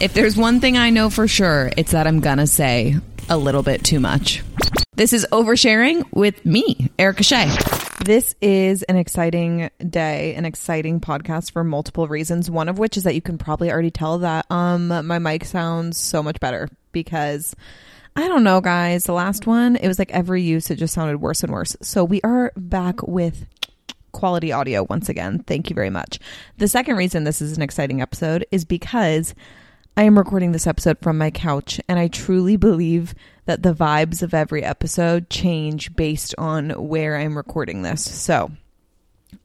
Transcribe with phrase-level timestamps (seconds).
[0.00, 2.96] If there's one thing I know for sure, it's that I'm gonna say
[3.28, 4.42] a little bit too much.
[4.94, 7.48] This is Oversharing with me, Erica Shea.
[8.04, 12.50] This is an exciting day, an exciting podcast for multiple reasons.
[12.50, 15.96] One of which is that you can probably already tell that um my mic sounds
[15.96, 17.54] so much better because
[18.16, 19.04] I don't know, guys.
[19.04, 21.76] The last one, it was like every use, it just sounded worse and worse.
[21.82, 23.46] So we are back with
[24.12, 25.42] quality audio once again.
[25.46, 26.18] Thank you very much.
[26.58, 29.34] The second reason this is an exciting episode is because
[29.96, 33.14] I am recording this episode from my couch, and I truly believe
[33.44, 38.02] that the vibes of every episode change based on where I'm recording this.
[38.02, 38.50] So,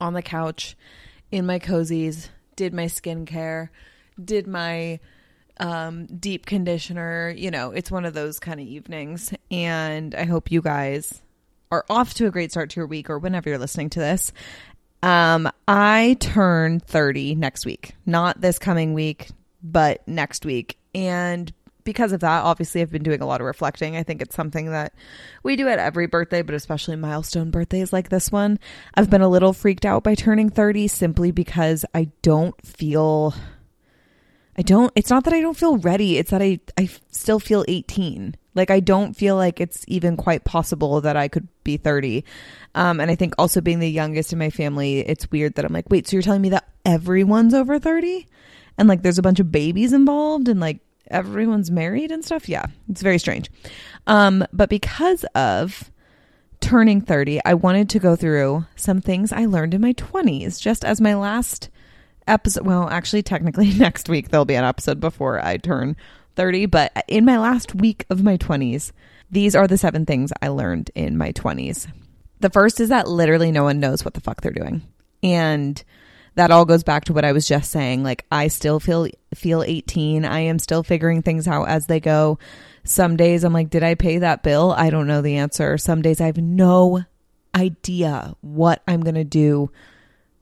[0.02, 0.76] on the couch,
[1.32, 3.70] in my cozies, did my skincare,
[4.24, 5.00] did my
[5.60, 7.30] um, deep conditioner.
[7.30, 9.32] You know, it's one of those kind of evenings.
[9.52, 11.22] And I hope you guys
[11.72, 14.34] are off to a great start to your week or whenever you're listening to this.
[15.04, 19.30] Um, I turn 30 next week, not this coming week,
[19.62, 20.78] but next week.
[20.94, 21.52] And
[21.84, 23.96] because of that, obviously, I've been doing a lot of reflecting.
[23.96, 24.94] I think it's something that
[25.44, 28.60] we do at every birthday, but especially milestone birthdays like this one.
[28.94, 33.34] I've been a little freaked out by turning 30 simply because I don't feel.
[34.58, 36.18] I don't, it's not that I don't feel ready.
[36.18, 38.36] It's that I, I still feel 18.
[38.56, 42.26] Like I don't feel like it's even quite possible that I could be 30.
[42.76, 45.72] Um, and I think also being the youngest in my family, it's weird that I'm
[45.72, 48.28] like, wait, so you're telling me that everyone's over 30?
[48.80, 50.80] And like there's a bunch of babies involved and like
[51.12, 52.50] everyone's married and stuff.
[52.50, 53.52] Yeah, it's very strange.
[54.08, 55.92] Um, but because of
[56.62, 60.84] turning 30, I wanted to go through some things I learned in my 20s, just
[60.84, 61.70] as my last
[62.28, 62.66] episode.
[62.66, 65.96] Well, actually, technically, next week there'll be an episode before I turn
[66.36, 68.92] 30, but in my last week of my 20s,
[69.30, 71.88] these are the seven things I learned in my 20s.
[72.40, 74.82] The first is that literally no one knows what the fuck they're doing.
[75.22, 75.84] And
[76.40, 78.02] that all goes back to what I was just saying.
[78.02, 80.24] Like I still feel feel 18.
[80.24, 82.40] I am still figuring things out as they go.
[82.86, 84.72] Some days I'm like, did I pay that bill?
[84.72, 85.78] I don't know the answer.
[85.78, 87.04] Some days I have no
[87.54, 89.70] idea what I'm going to do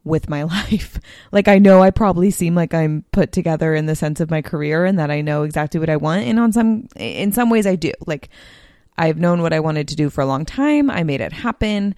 [0.04, 1.00] with my life.
[1.32, 4.44] like I know I probably seem like I'm put together in the sense of my
[4.44, 7.66] career and that I know exactly what I want and on some in some ways
[7.66, 7.92] I do.
[8.06, 8.30] Like
[9.00, 10.92] I've known what I wanted to do for a long time.
[10.92, 11.96] I made it happen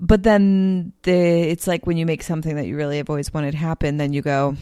[0.00, 3.54] but then the it's like when you make something that you really have always wanted
[3.54, 4.56] happen then you go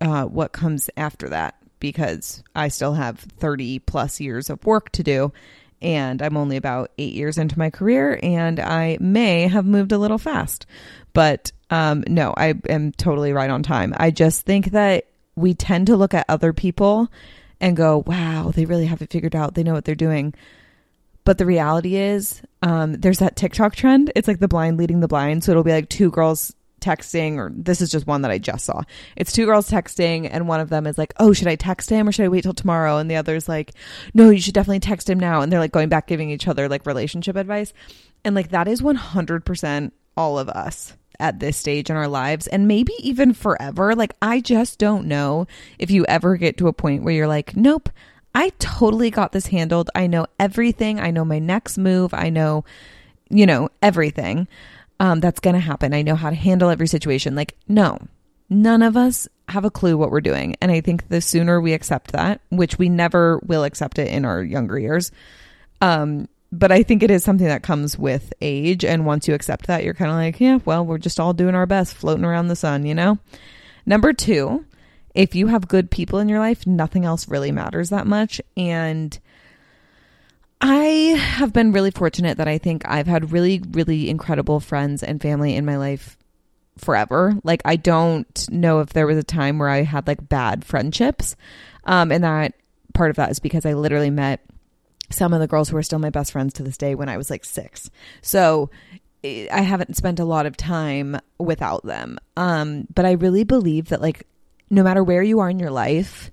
[0.00, 1.54] uh, what comes after that?
[1.80, 5.32] Because i still have 30 plus years of work to do
[5.82, 9.98] and i'm only about eight years into my career and i may have moved a
[9.98, 10.66] little fast.
[11.12, 13.92] But um, no i am totally right on time.
[13.96, 17.08] I just think that we tend to look at other people
[17.60, 19.54] and go wow they really have it figured out.
[19.54, 20.32] They know what they're doing
[21.24, 24.12] but the reality is, um, there's that TikTok trend.
[24.14, 25.44] It's like the blind leading the blind.
[25.44, 26.54] So it'll be like two girls
[26.84, 28.82] texting, or this is just one that I just saw.
[29.16, 32.08] It's two girls texting, and one of them is like, Oh, should I text him
[32.08, 32.98] or should I wait till tomorrow?
[32.98, 33.72] And the other's like,
[34.12, 35.40] No, you should definitely text him now.
[35.40, 37.72] And they're like going back, giving each other like relationship advice.
[38.24, 42.68] And like that is 100% all of us at this stage in our lives and
[42.68, 43.94] maybe even forever.
[43.94, 45.46] Like, I just don't know
[45.78, 47.88] if you ever get to a point where you're like, Nope.
[48.34, 49.90] I totally got this handled.
[49.94, 50.98] I know everything.
[50.98, 52.12] I know my next move.
[52.12, 52.64] I know,
[53.30, 54.48] you know, everything
[54.98, 55.94] um, that's going to happen.
[55.94, 57.34] I know how to handle every situation.
[57.34, 57.98] Like, no,
[58.50, 60.56] none of us have a clue what we're doing.
[60.60, 64.24] And I think the sooner we accept that, which we never will accept it in
[64.24, 65.12] our younger years,
[65.80, 68.84] um, but I think it is something that comes with age.
[68.84, 71.54] And once you accept that, you're kind of like, yeah, well, we're just all doing
[71.56, 73.18] our best, floating around the sun, you know?
[73.84, 74.64] Number two,
[75.14, 78.40] if you have good people in your life, nothing else really matters that much.
[78.56, 79.18] And
[80.60, 80.84] I
[81.18, 85.54] have been really fortunate that I think I've had really, really incredible friends and family
[85.54, 86.16] in my life
[86.78, 87.34] forever.
[87.44, 91.36] Like, I don't know if there was a time where I had like bad friendships.
[91.84, 92.54] Um, and that
[92.92, 94.40] part of that is because I literally met
[95.10, 97.18] some of the girls who are still my best friends to this day when I
[97.18, 97.90] was like six.
[98.22, 98.70] So
[99.22, 102.18] I haven't spent a lot of time without them.
[102.36, 104.26] Um, but I really believe that like
[104.70, 106.30] no matter where you are in your life,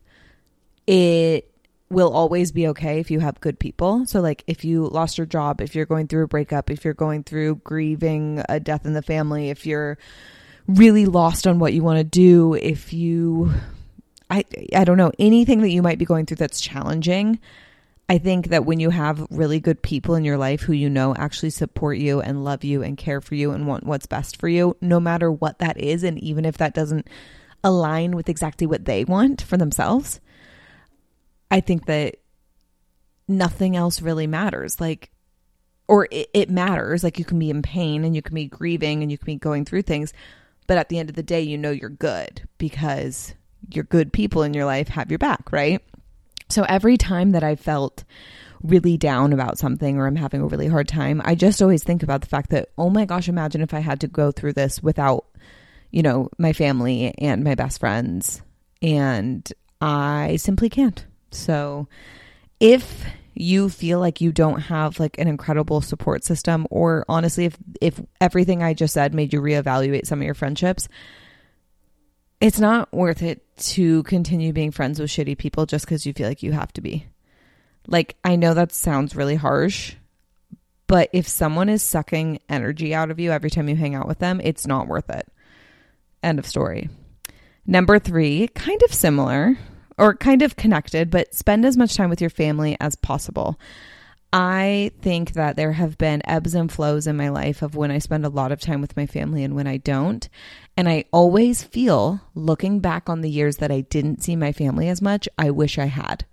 [0.87, 1.51] it
[1.91, 4.05] will always be okay if you have good people.
[4.05, 6.93] So, like, if you lost your job, if you're going through a breakup, if you're
[6.93, 9.97] going through grieving a death in the family, if you're
[10.67, 13.51] really lost on what you want to do, if you,
[14.29, 17.39] I, I don't know, anything that you might be going through that's challenging.
[18.09, 21.15] I think that when you have really good people in your life who you know
[21.15, 24.49] actually support you and love you and care for you and want what's best for
[24.49, 27.07] you, no matter what that is, and even if that doesn't
[27.63, 30.19] align with exactly what they want for themselves,
[31.49, 32.15] I think that
[33.27, 34.79] nothing else really matters.
[34.79, 35.11] Like,
[35.87, 37.03] or it, it, matters.
[37.03, 39.35] Like, you can be in pain and you can be grieving and you can be
[39.35, 40.13] going through things.
[40.67, 43.33] But at the end of the day, you know you're good because
[43.69, 45.81] your good people in your life have your back, right?
[46.49, 48.03] So every time that I felt
[48.61, 52.03] really down about something or I'm having a really hard time, I just always think
[52.03, 54.81] about the fact that, oh my gosh, imagine if I had to go through this
[54.83, 55.25] without,
[55.91, 58.41] you know, my family and my best friends.
[58.81, 61.05] And I simply can't.
[61.31, 61.87] So
[62.59, 67.57] if you feel like you don't have like an incredible support system or honestly if
[67.79, 70.89] if everything I just said made you reevaluate some of your friendships,
[72.39, 76.27] it's not worth it to continue being friends with shitty people just cuz you feel
[76.27, 77.05] like you have to be.
[77.87, 79.95] Like I know that sounds really harsh,
[80.87, 84.19] but if someone is sucking energy out of you every time you hang out with
[84.19, 85.27] them, it's not worth it.
[86.23, 86.89] End of story.
[87.65, 89.57] Number 3, kind of similar,
[89.97, 93.59] or kind of connected, but spend as much time with your family as possible.
[94.33, 97.99] I think that there have been ebbs and flows in my life of when I
[97.99, 100.27] spend a lot of time with my family and when I don't.
[100.77, 104.87] And I always feel, looking back on the years that I didn't see my family
[104.87, 106.25] as much, I wish I had.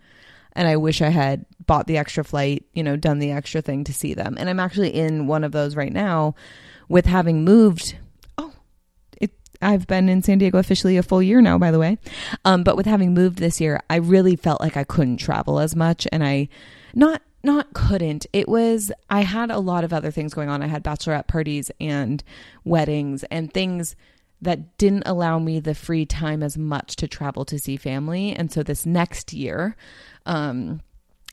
[0.53, 3.85] And I wish I had bought the extra flight, you know, done the extra thing
[3.85, 4.37] to see them.
[4.39, 6.37] And I'm actually in one of those right now
[6.89, 7.97] with having moved
[9.61, 11.99] I've been in San Diego officially a full year now, by the way.
[12.45, 15.75] Um, but with having moved this year, I really felt like I couldn't travel as
[15.75, 16.49] much, and I
[16.95, 18.27] not not couldn't.
[18.33, 20.63] It was I had a lot of other things going on.
[20.63, 22.23] I had bachelorette parties and
[22.65, 23.97] weddings and things
[24.41, 28.33] that didn't allow me the free time as much to travel to see family.
[28.33, 29.77] And so this next year,
[30.27, 30.81] um,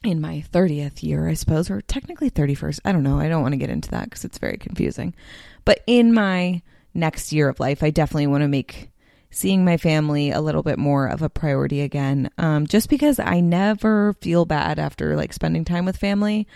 [0.02, 3.18] in my 30th year, I suppose, or technically 31st, I don't know.
[3.18, 5.14] I don't want to get into that because it's very confusing.
[5.64, 6.62] But in my
[6.96, 8.90] next year of life, I definitely want to make
[9.30, 12.30] seeing my family a little bit more of a priority again.
[12.38, 16.46] Um, just because I never feel bad after like spending time with family.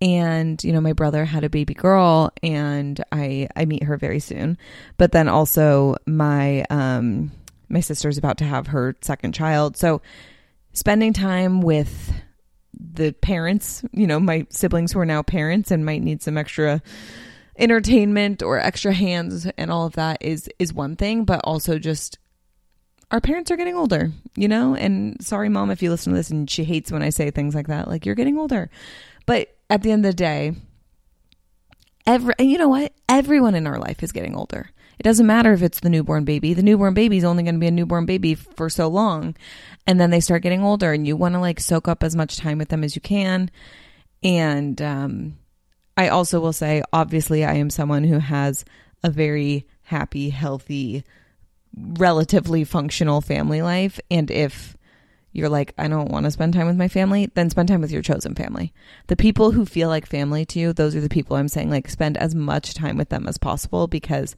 [0.00, 4.20] And, you know, my brother had a baby girl and I, I meet her very
[4.20, 4.58] soon.
[4.96, 7.30] But then also my, um,
[7.68, 9.76] my sister's about to have her second child.
[9.76, 10.02] So
[10.72, 12.12] spending time with
[12.72, 16.82] the parents, you know, my siblings who are now parents and might need some extra
[17.56, 22.18] entertainment or extra hands and all of that is is one thing, but also just
[23.10, 24.74] our parents are getting older, you know?
[24.74, 27.54] And sorry mom if you listen to this and she hates when I say things
[27.54, 27.88] like that.
[27.88, 28.70] Like you're getting older.
[29.26, 30.54] But at the end of the day,
[32.06, 32.92] every you know what?
[33.08, 34.70] Everyone in our life is getting older.
[34.98, 36.54] It doesn't matter if it's the newborn baby.
[36.54, 39.34] The newborn baby is only going to be a newborn baby for so long.
[39.86, 42.36] And then they start getting older and you want to like soak up as much
[42.36, 43.50] time with them as you can.
[44.22, 45.36] And um
[45.96, 48.64] I also will say, obviously, I am someone who has
[49.02, 51.04] a very happy, healthy,
[51.76, 54.00] relatively functional family life.
[54.10, 54.76] And if
[55.32, 57.90] you're like, I don't want to spend time with my family, then spend time with
[57.90, 58.72] your chosen family.
[59.08, 61.88] The people who feel like family to you, those are the people I'm saying, like,
[61.88, 64.36] spend as much time with them as possible because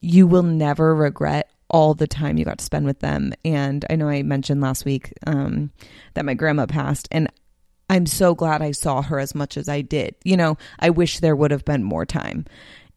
[0.00, 3.32] you will never regret all the time you got to spend with them.
[3.44, 5.72] And I know I mentioned last week um,
[6.14, 7.28] that my grandma passed, and
[7.88, 10.16] I'm so glad I saw her as much as I did.
[10.24, 12.46] You know, I wish there would have been more time.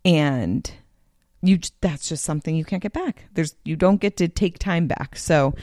[0.03, 0.69] And
[1.41, 3.25] you that's just something you can't get back.
[3.33, 5.15] There's you don't get to take time back.
[5.15, 5.53] So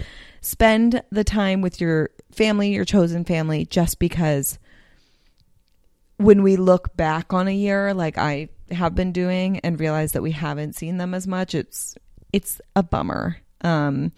[0.40, 4.58] spend the time with your family, your chosen family just because
[6.19, 10.23] when we look back on a year like I have been doing and realize that
[10.23, 11.96] we haven't seen them as much, it's
[12.32, 13.38] it's a bummer.
[13.62, 14.12] Um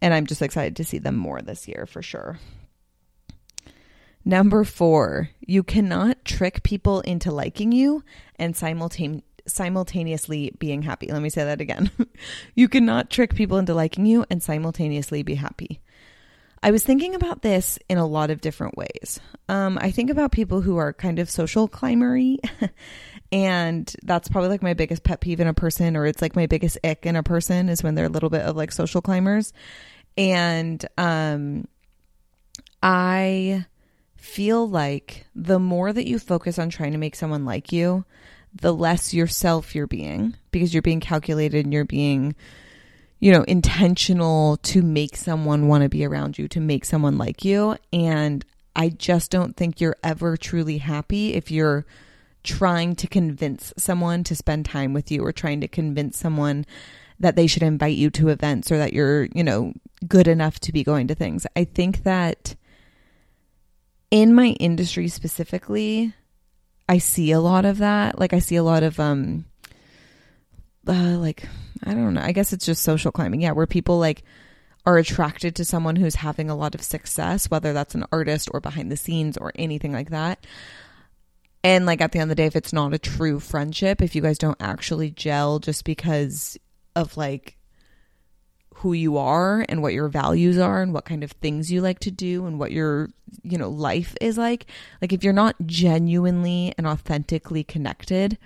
[0.00, 2.38] and I'm just excited to see them more this year for sure.
[4.28, 8.04] Number four, you cannot trick people into liking you
[8.36, 11.10] and simultane- simultaneously being happy.
[11.10, 11.90] Let me say that again.
[12.54, 15.80] you cannot trick people into liking you and simultaneously be happy.
[16.62, 19.18] I was thinking about this in a lot of different ways.
[19.48, 22.36] Um, I think about people who are kind of social climbery,
[23.32, 26.44] and that's probably like my biggest pet peeve in a person, or it's like my
[26.44, 29.54] biggest ick in a person is when they're a little bit of like social climbers.
[30.18, 31.66] And um,
[32.82, 33.64] I
[34.18, 38.04] feel like the more that you focus on trying to make someone like you,
[38.54, 42.34] the less yourself you're being because you're being calculated and you're being,
[43.20, 47.44] you know, intentional to make someone want to be around you, to make someone like
[47.44, 47.76] you.
[47.92, 48.44] And
[48.74, 51.86] I just don't think you're ever truly happy if you're
[52.42, 56.66] trying to convince someone to spend time with you or trying to convince someone
[57.20, 59.72] that they should invite you to events or that you're, you know,
[60.06, 61.46] good enough to be going to things.
[61.56, 62.54] I think that
[64.10, 66.12] in my industry specifically,
[66.88, 68.18] I see a lot of that.
[68.18, 69.44] Like I see a lot of um
[70.86, 71.44] uh, like
[71.84, 72.22] I don't know.
[72.22, 73.42] I guess it's just social climbing.
[73.42, 74.22] Yeah, where people like
[74.86, 78.60] are attracted to someone who's having a lot of success, whether that's an artist or
[78.60, 80.46] behind the scenes or anything like that.
[81.62, 84.14] And like at the end of the day, if it's not a true friendship, if
[84.14, 86.56] you guys don't actually gel just because
[86.96, 87.57] of like
[88.78, 91.98] who you are and what your values are and what kind of things you like
[91.98, 93.08] to do and what your
[93.42, 94.66] you know life is like
[95.02, 98.38] like if you're not genuinely and authentically connected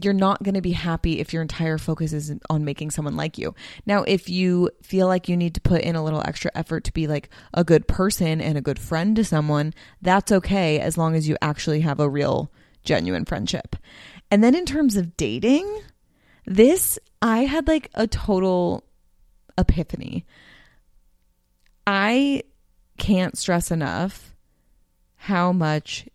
[0.00, 3.36] you're not going to be happy if your entire focus is on making someone like
[3.36, 3.52] you.
[3.84, 6.92] Now, if you feel like you need to put in a little extra effort to
[6.92, 11.16] be like a good person and a good friend to someone, that's okay as long
[11.16, 12.52] as you actually have a real,
[12.84, 13.74] genuine friendship.
[14.30, 15.66] And then in terms of dating,
[16.48, 18.84] this, I had like a total
[19.56, 20.24] epiphany.
[21.86, 22.42] I
[22.96, 24.34] can't stress enough
[25.16, 26.08] how much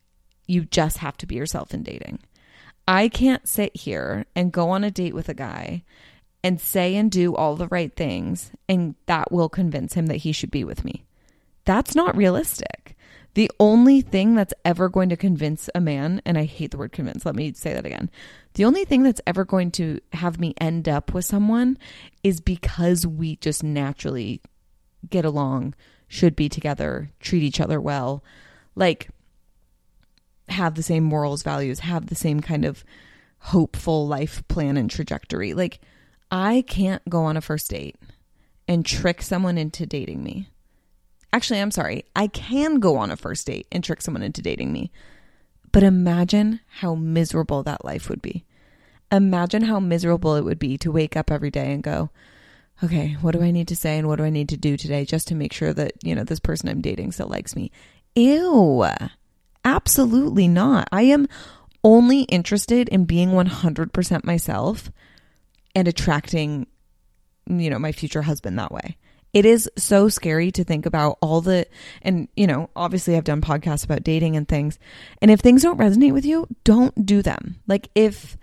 [0.48, 2.20] you just have to be yourself in dating.
[2.88, 5.84] I can't sit here and go on a date with a guy
[6.44, 10.32] and say and do all the right things, and that will convince him that he
[10.34, 11.06] should be with me.
[11.64, 12.98] That's not realistic.
[13.36, 16.92] The only thing that's ever going to convince a man, and I hate the word
[16.92, 18.12] convince, let me say that again.
[18.54, 21.78] The only thing that's ever going to have me end up with someone
[22.24, 24.42] is because we just naturally
[25.10, 25.74] get along,
[26.08, 28.24] should be together, treat each other well.
[28.76, 29.10] Like,
[30.50, 32.84] have the same morals, values, have the same kind of
[33.40, 35.54] hopeful life plan and trajectory.
[35.56, 35.80] Like,
[36.32, 37.96] I can't go on a first date
[38.68, 40.50] and trick someone into dating me.
[41.34, 42.06] Actually, I'm sorry.
[42.16, 44.92] I can go on a first date and trick someone into dating me.
[45.72, 48.46] But imagine how miserable that life would be.
[49.12, 52.12] Imagine how miserable it would be to wake up every day and go,
[52.84, 55.06] okay, what do I need to say and what do I need to do today
[55.06, 57.72] just to make sure that, you know, this person I'm dating still likes me?
[58.16, 58.86] Ew.
[59.66, 60.88] Absolutely not.
[60.92, 61.28] I am
[61.84, 64.92] only interested in being 100% myself
[65.76, 66.68] and attracting,
[67.48, 68.98] you know, my future husband that way.
[69.34, 71.66] It is so scary to think about all the,
[72.04, 74.78] and, you know, obviously I've done podcasts about dating and things.
[75.22, 77.60] And if things don't resonate with you, don't do them.
[77.68, 78.38] Like if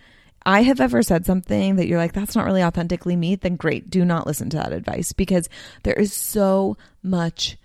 [0.45, 3.89] I have ever said something that you're like, that's not really authentically me, then great.
[3.89, 5.49] Do not listen to that advice because
[5.85, 7.57] there is so much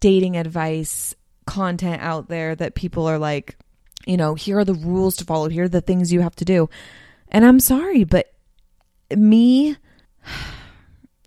[0.00, 1.14] dating advice
[1.46, 3.56] content out there that people are like,
[4.06, 6.44] you know, here are the rules to follow, here are the things you have to
[6.44, 6.68] do.
[7.28, 8.32] And I'm sorry, but
[9.14, 9.76] me,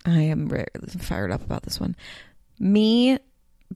[0.08, 0.50] I am
[0.98, 1.96] fired up about this one.
[2.58, 3.18] Me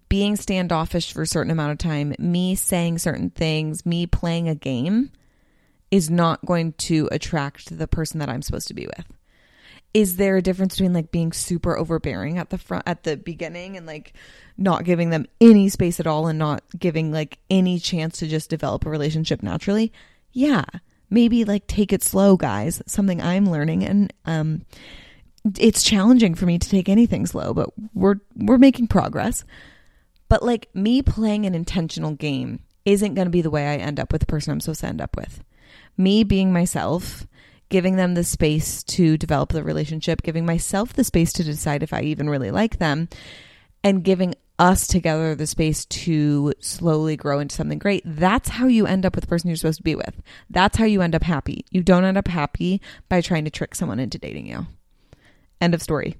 [0.08, 4.54] being standoffish for a certain amount of time, me saying certain things, me playing a
[4.54, 5.10] game
[5.90, 9.06] is not going to attract the person that I'm supposed to be with.
[9.92, 13.76] Is there a difference between like being super overbearing at the front at the beginning
[13.76, 14.14] and like
[14.56, 18.48] not giving them any space at all and not giving like any chance to just
[18.48, 19.92] develop a relationship naturally?
[20.32, 20.64] Yeah.
[21.10, 22.80] Maybe like take it slow guys.
[22.86, 24.64] Something i'm learning and um
[25.58, 29.44] it's challenging for me to take anything slow but we're we're making progress
[30.28, 33.98] but like me playing an intentional game isn't going to be the way i end
[33.98, 35.42] up with the person i'm supposed to end up with
[35.96, 37.26] me being myself
[37.72, 41.94] giving them the space to develop the relationship, giving myself the space to decide if
[41.94, 43.08] I even really like them,
[43.82, 48.02] and giving us together the space to slowly grow into something great.
[48.04, 50.20] That's how you end up with the person you're supposed to be with.
[50.50, 51.64] That's how you end up happy.
[51.70, 54.66] You don't end up happy by trying to trick someone into dating you.
[55.62, 56.16] End of story.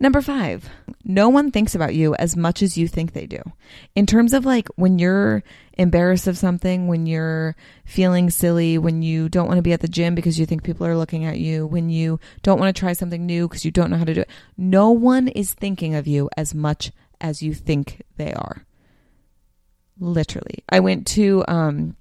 [0.00, 0.68] Number five,
[1.04, 3.40] no one thinks about you as much as you think they do.
[3.94, 9.28] In terms of like when you're embarrassed of something, when you're feeling silly, when you
[9.28, 11.66] don't want to be at the gym because you think people are looking at you,
[11.66, 14.22] when you don't want to try something new because you don't know how to do
[14.22, 18.64] it, no one is thinking of you as much as you think they are.
[20.00, 20.64] Literally.
[20.70, 21.94] I went to, um,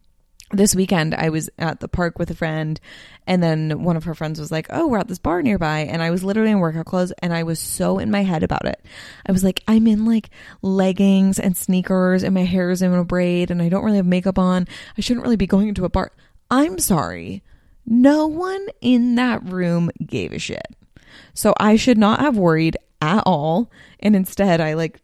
[0.53, 2.79] this weekend I was at the park with a friend
[3.27, 6.01] and then one of her friends was like, "Oh, we're at this bar nearby." And
[6.01, 8.83] I was literally in workout clothes and I was so in my head about it.
[9.25, 10.29] I was like, "I'm in like
[10.61, 14.05] leggings and sneakers and my hair is in a braid and I don't really have
[14.05, 14.67] makeup on.
[14.97, 16.11] I shouldn't really be going into a bar."
[16.49, 17.43] I'm sorry.
[17.85, 20.75] No one in that room gave a shit.
[21.33, 23.71] So I should not have worried at all.
[23.99, 24.99] And instead, I like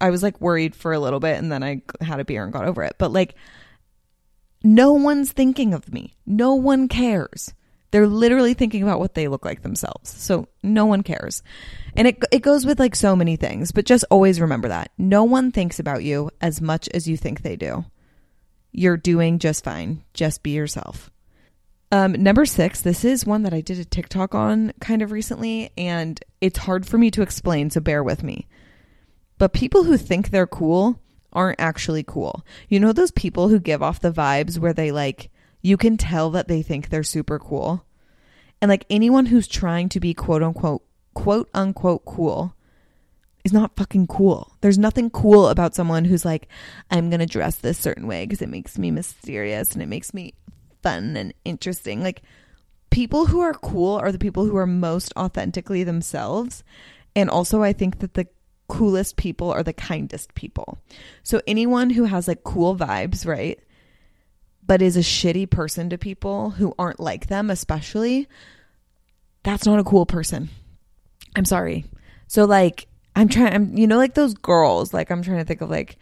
[0.00, 2.52] I was like worried for a little bit and then I had a beer and
[2.52, 2.96] got over it.
[2.98, 3.34] But like
[4.62, 6.16] no one's thinking of me.
[6.26, 7.54] No one cares.
[7.90, 10.10] They're literally thinking about what they look like themselves.
[10.10, 11.42] So no one cares.
[11.94, 14.90] And it, it goes with like so many things, but just always remember that.
[14.96, 17.84] No one thinks about you as much as you think they do.
[18.72, 20.02] You're doing just fine.
[20.14, 21.10] Just be yourself.
[21.90, 25.70] Um, number six, this is one that I did a TikTok on kind of recently,
[25.76, 28.48] and it's hard for me to explain, so bear with me.
[29.36, 30.98] But people who think they're cool
[31.32, 32.44] aren't actually cool.
[32.68, 35.30] You know those people who give off the vibes where they like
[35.62, 37.84] you can tell that they think they're super cool.
[38.60, 40.82] And like anyone who's trying to be quote unquote
[41.14, 42.54] quote unquote cool
[43.44, 44.52] is not fucking cool.
[44.60, 46.48] There's nothing cool about someone who's like
[46.90, 50.14] I'm going to dress this certain way because it makes me mysterious and it makes
[50.14, 50.34] me
[50.82, 52.02] fun and interesting.
[52.02, 52.22] Like
[52.90, 56.62] people who are cool are the people who are most authentically themselves.
[57.14, 58.26] And also, I think that the
[58.72, 60.78] coolest people are the kindest people.
[61.22, 63.60] So, anyone who has like cool vibes, right?
[64.66, 68.28] But is a shitty person to people who aren't like them, especially,
[69.42, 70.48] that's not a cool person.
[71.36, 71.84] I'm sorry.
[72.28, 75.60] So, like, I'm trying, I'm, you know, like those girls, like, I'm trying to think
[75.60, 75.98] of like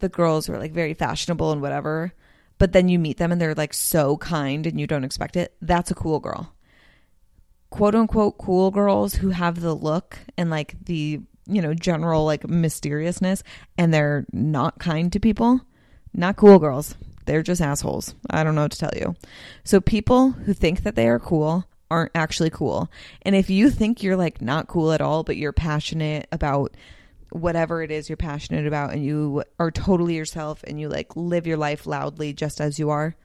[0.00, 2.12] the girls who are like very fashionable and whatever,
[2.58, 5.54] but then you meet them and they're like so kind and you don't expect it.
[5.62, 6.54] That's a cool girl.
[7.70, 12.48] Quote unquote cool girls who have the look and like the, you know, general like
[12.48, 13.42] mysteriousness
[13.76, 15.60] and they're not kind to people.
[16.14, 16.94] Not cool girls.
[17.24, 18.14] They're just assholes.
[18.28, 19.14] I don't know what to tell you.
[19.64, 22.90] So people who think that they are cool aren't actually cool.
[23.22, 26.74] And if you think you're like not cool at all, but you're passionate about
[27.32, 31.46] whatever it is you're passionate about and you are totally yourself and you like live
[31.46, 33.16] your life loudly just as you are,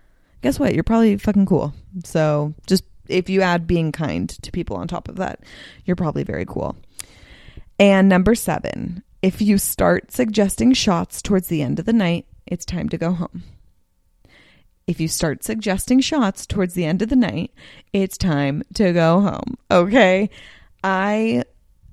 [0.41, 0.73] guess what?
[0.73, 1.73] You're probably fucking cool.
[2.03, 5.41] So just if you add being kind to people on top of that,
[5.85, 6.75] you're probably very cool.
[7.79, 12.65] And number seven, if you start suggesting shots towards the end of the night, it's
[12.65, 13.43] time to go home.
[14.87, 17.53] If you start suggesting shots towards the end of the night,
[17.91, 19.57] it's time to go home.
[19.69, 20.29] Okay.
[20.83, 21.43] I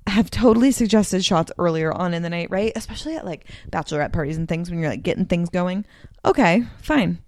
[0.07, 2.71] have totally suggested shots earlier on in the night, right?
[2.75, 5.85] Especially at like bachelorette parties and things when you're like getting things going.
[6.23, 7.19] Okay, fine.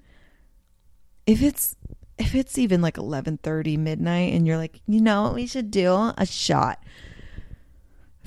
[1.25, 1.75] If it's
[2.17, 6.13] if it's even like 11:30 midnight and you're like, "You know what we should do?
[6.17, 6.81] A shot."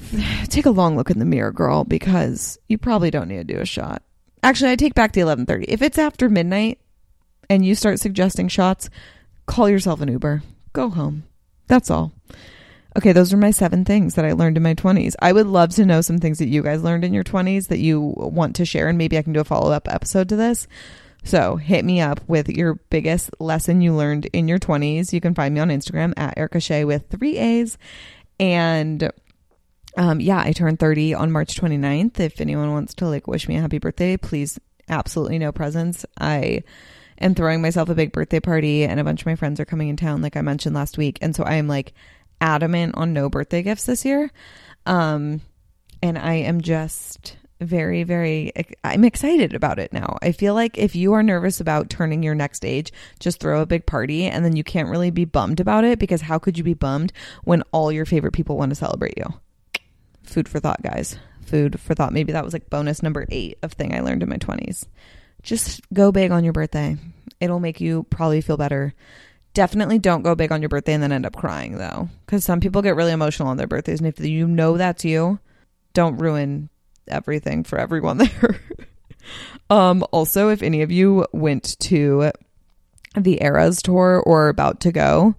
[0.49, 3.61] Take a long look in the mirror, girl, because you probably don't need to do
[3.61, 4.03] a shot.
[4.43, 5.67] Actually, I take back the 11:30.
[5.69, 6.79] If it's after midnight
[7.49, 8.89] and you start suggesting shots,
[9.47, 10.43] call yourself an Uber.
[10.73, 11.25] Go home.
[11.67, 12.13] That's all.
[12.97, 15.15] Okay, those are my seven things that I learned in my 20s.
[15.21, 17.79] I would love to know some things that you guys learned in your 20s that
[17.79, 20.67] you want to share, and maybe I can do a follow up episode to this.
[21.23, 25.13] So hit me up with your biggest lesson you learned in your 20s.
[25.13, 27.79] You can find me on Instagram at Erica Shea with three A's.
[28.41, 29.11] And
[29.97, 32.21] um, yeah, I turned 30 on March 29th.
[32.21, 36.07] If anyone wants to like wish me a happy birthday, please absolutely no presents.
[36.19, 36.63] I
[37.21, 39.89] am throwing myself a big birthday party, and a bunch of my friends are coming
[39.89, 41.19] in town, like I mentioned last week.
[41.21, 41.93] And so I am like,
[42.41, 44.31] adamant on no birthday gifts this year.
[44.87, 45.41] Um,
[46.03, 50.17] and I am just very, very, I'm excited about it now.
[50.23, 53.67] I feel like if you are nervous about turning your next age, just throw a
[53.67, 56.65] big party and then you can't really be bummed about it because how could you
[56.65, 57.13] be bummed
[57.45, 59.27] when all your favorite people want to celebrate you?
[60.23, 61.17] Food for thought, guys.
[61.47, 62.13] Food for thought.
[62.13, 64.87] Maybe that was like bonus number eight of thing I learned in my 20s.
[65.43, 66.97] Just go big on your birthday.
[67.41, 68.95] It'll make you probably feel better
[69.53, 72.61] Definitely don't go big on your birthday and then end up crying though, because some
[72.61, 75.41] people get really emotional on their birthdays, and if you know that's you,
[75.93, 76.69] don't ruin
[77.09, 78.61] everything for everyone there.
[79.69, 82.31] um, also, if any of you went to
[83.17, 85.35] the Eras tour or about to go,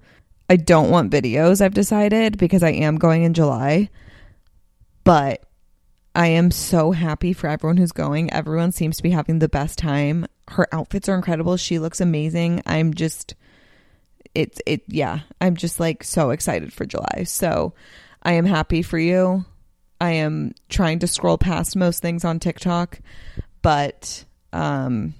[0.50, 1.62] I don't want videos.
[1.62, 3.90] I've decided because I am going in July,
[5.04, 5.44] but
[6.14, 8.32] I am so happy for everyone who's going.
[8.34, 10.26] Everyone seems to be having the best time.
[10.50, 11.58] Her outfits are incredible.
[11.58, 12.62] She looks amazing.
[12.66, 13.36] I'm just
[14.34, 17.74] it's it yeah i'm just like so excited for july so
[18.24, 19.46] i am happy for you
[20.00, 23.00] i am trying to scroll past most things on tiktok
[23.62, 25.14] but um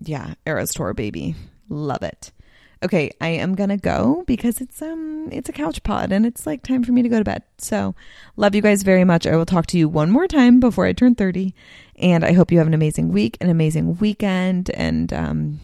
[0.00, 1.34] yeah eras tour baby
[1.68, 2.32] love it
[2.82, 6.62] okay i am gonna go because it's um it's a couch pod and it's like
[6.62, 7.94] time for me to go to bed so
[8.36, 10.92] love you guys very much i will talk to you one more time before i
[10.92, 11.54] turn 30
[11.96, 15.60] and i hope you have an amazing week an amazing weekend and um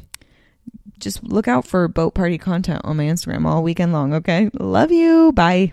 [0.98, 4.14] just look out for boat party content on my Instagram all weekend long.
[4.14, 4.50] Okay.
[4.54, 5.32] Love you.
[5.32, 5.72] Bye.